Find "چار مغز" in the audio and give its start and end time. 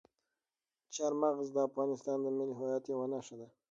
0.95-1.47